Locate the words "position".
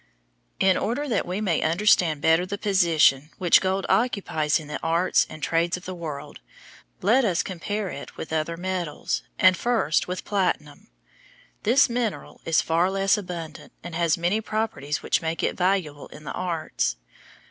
2.57-3.29